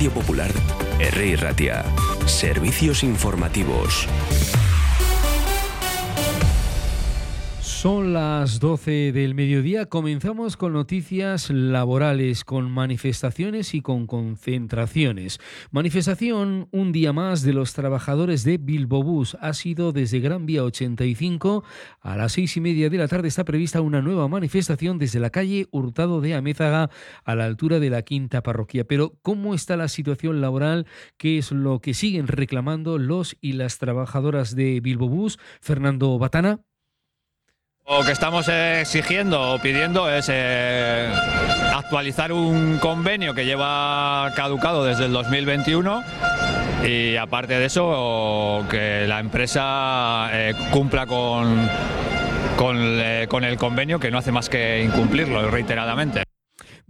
[0.00, 0.50] Radio Popular,
[0.98, 1.36] R.
[1.36, 1.84] Ratia.
[2.24, 4.08] Servicios informativos.
[7.80, 9.86] Son las 12 del mediodía.
[9.86, 15.40] Comenzamos con noticias laborales, con manifestaciones y con concentraciones.
[15.70, 19.38] Manifestación un día más de los trabajadores de Bilbobús.
[19.40, 21.64] Ha sido desde Gran Vía 85
[22.02, 23.28] a las seis y media de la tarde.
[23.28, 26.90] Está prevista una nueva manifestación desde la calle Hurtado de Amézaga
[27.24, 28.84] a la altura de la quinta parroquia.
[28.84, 30.86] Pero, ¿cómo está la situación laboral?
[31.16, 35.38] ¿Qué es lo que siguen reclamando los y las trabajadoras de Bilbobús?
[35.62, 36.60] Fernando Batana.
[37.90, 41.12] Lo que estamos exigiendo o pidiendo es eh,
[41.74, 46.04] actualizar un convenio que lleva caducado desde el 2021
[46.86, 51.68] y aparte de eso que la empresa eh, cumpla con,
[52.78, 56.22] eh, con el convenio que no hace más que incumplirlo reiteradamente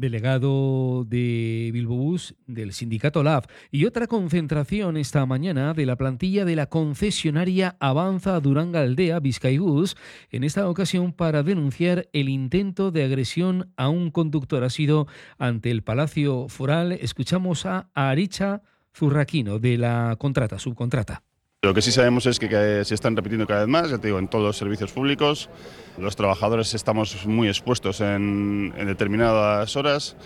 [0.00, 3.44] delegado de Bilbobús del sindicato LAV.
[3.70, 9.96] Y otra concentración esta mañana de la plantilla de la concesionaria Avanza Duranga Aldea Vizcaibús,
[10.30, 14.64] en esta ocasión para denunciar el intento de agresión a un conductor.
[14.64, 15.06] Ha sido
[15.38, 16.92] ante el Palacio Foral.
[16.92, 18.62] Escuchamos a Aricha
[18.96, 21.22] Zurraquino de la contrata, subcontrata.
[21.62, 22.48] Lo que sí sabemos es que,
[22.86, 25.50] se están repitiendo cada vez más, ya te digo, en todos los servicios públicos.
[25.98, 30.16] Los trabajadores estamos muy expuestos en, determinadas horas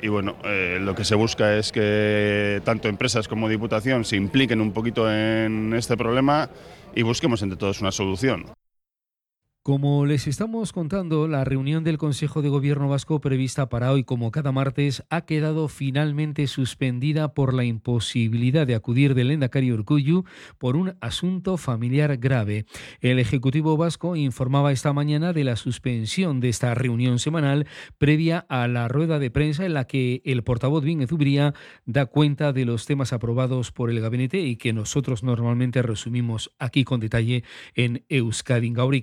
[0.00, 4.60] y bueno, eh, lo que se busca es que tanto empresas como Diputación se impliquen
[4.60, 6.50] un poquito en este problema
[6.94, 8.55] y busquemos entre todos una solución.
[9.66, 14.30] Como les estamos contando, la reunión del Consejo de Gobierno Vasco prevista para hoy, como
[14.30, 20.22] cada martes, ha quedado finalmente suspendida por la imposibilidad de acudir del Endacari Urcuyu
[20.58, 22.64] por un asunto familiar grave.
[23.00, 27.66] El Ejecutivo Vasco informaba esta mañana de la suspensión de esta reunión semanal
[27.98, 31.54] previa a la rueda de prensa en la que el portavoz Vínguez Ubría
[31.86, 36.84] da cuenta de los temas aprobados por el gabinete y que nosotros normalmente resumimos aquí
[36.84, 37.42] con detalle
[37.74, 39.02] en Euskadi Gauri,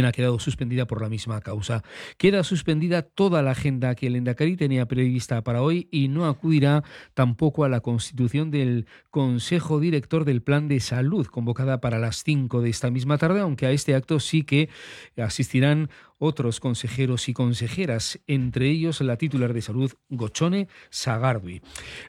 [0.00, 1.82] ha quedado suspendida por la misma causa.
[2.16, 6.82] Queda suspendida toda la agenda que el Endacari tenía prevista para hoy y no acudirá
[7.14, 12.62] tampoco a la constitución del Consejo Director del Plan de Salud, convocada para las 5
[12.62, 14.68] de esta misma tarde, aunque a este acto sí que
[15.16, 15.90] asistirán
[16.22, 21.62] otros consejeros y consejeras, entre ellos la titular de salud Gochone Sagardui.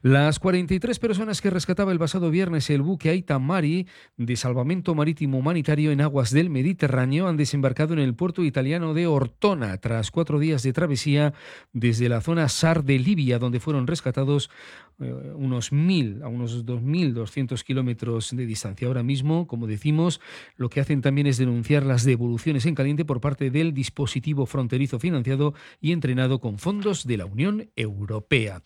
[0.03, 5.39] Las 43 personas que rescataba el pasado viernes el buque Aita Mari de salvamento marítimo
[5.39, 10.37] humanitario en aguas del Mediterráneo han desembarcado en el puerto italiano de Ortona tras cuatro
[10.37, 11.33] días de travesía
[11.71, 14.51] desde la zona SAR de Libia, donde fueron rescatados
[14.99, 18.87] unos mil, a unos 2.200 kilómetros de distancia.
[18.87, 20.21] Ahora mismo, como decimos,
[20.55, 24.99] lo que hacen también es denunciar las devoluciones en caliente por parte del dispositivo fronterizo
[24.99, 28.61] financiado y entrenado con fondos de la Unión Europea.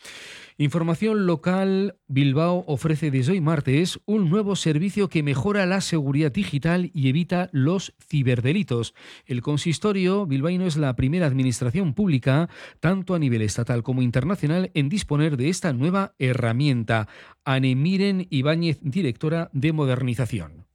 [0.58, 6.90] Información local, Bilbao ofrece desde hoy martes un nuevo servicio que mejora la seguridad digital
[6.94, 8.96] y evita los ciberdelitos.
[9.26, 12.50] El consistorio bilbaíno es la primera administración pública,
[12.80, 17.08] tanto a nivel estatal como internacional, en disponer de esta nueva herramienta.
[17.46, 20.68] Anemiren Ibáñez, directora de modernización.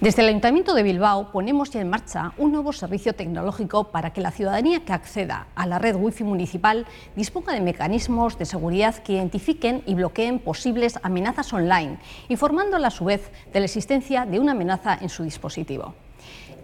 [0.00, 4.30] Desde el Ayuntamiento de Bilbao ponemos en marcha un nuevo servicio tecnológico para que la
[4.30, 6.86] ciudadanía que acceda a la red Wi-Fi municipal
[7.16, 13.06] disponga de mecanismos de seguridad que identifiquen y bloqueen posibles amenazas online, informándola a su
[13.06, 15.96] vez de la existencia de una amenaza en su dispositivo.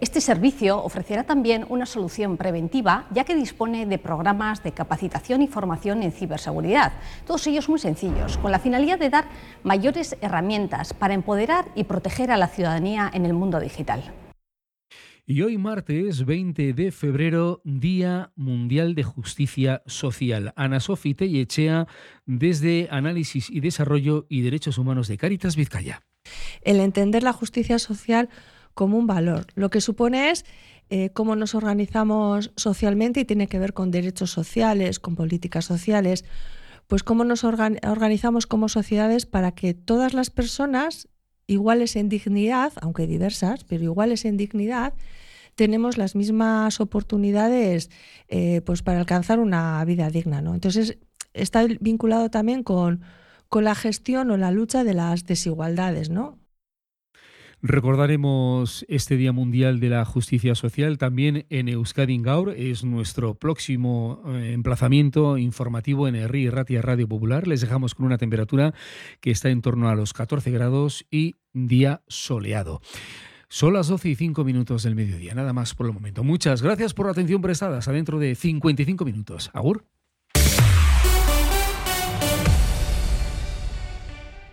[0.01, 5.47] Este servicio ofrecerá también una solución preventiva, ya que dispone de programas de capacitación y
[5.47, 6.93] formación en ciberseguridad,
[7.25, 9.25] todos ellos muy sencillos, con la finalidad de dar
[9.63, 14.03] mayores herramientas para empoderar y proteger a la ciudadanía en el mundo digital.
[15.27, 20.53] Y hoy martes 20 de febrero, Día Mundial de Justicia Social.
[20.55, 21.87] Ana Sofi Tellechea,
[22.27, 26.03] desde Análisis y Desarrollo y Derechos Humanos de Caritas Vizcaya.
[26.61, 28.29] El entender la justicia social
[28.75, 29.47] como un valor.
[29.55, 30.45] Lo que supone es
[30.91, 36.25] eh, cómo nos organizamos socialmente y tiene que ver con derechos sociales, con políticas sociales,
[36.87, 41.07] pues cómo nos organizamos como sociedades para que todas las personas
[41.47, 44.93] iguales en dignidad, aunque diversas, pero iguales en dignidad,
[45.55, 47.89] tenemos las mismas oportunidades
[48.27, 50.41] eh, pues para alcanzar una vida digna.
[50.41, 50.53] ¿no?
[50.53, 50.99] Entonces,
[51.33, 53.01] está vinculado también con,
[53.49, 56.37] con la gestión o la lucha de las desigualdades, ¿no?
[57.61, 62.51] Recordaremos este Día Mundial de la Justicia Social también en Euskadi Gaur.
[62.51, 67.47] Es nuestro próximo eh, emplazamiento informativo en RI Ratia Radio Popular.
[67.47, 68.73] Les dejamos con una temperatura
[69.19, 72.81] que está en torno a los 14 grados y día soleado.
[73.47, 76.23] Son las 12 y 5 minutos del mediodía, nada más por el momento.
[76.23, 77.77] Muchas gracias por la atención prestada.
[77.77, 79.49] Hasta dentro de 55 minutos.
[79.53, 79.85] Agur.